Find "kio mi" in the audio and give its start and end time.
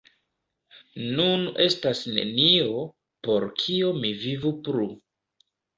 3.63-4.17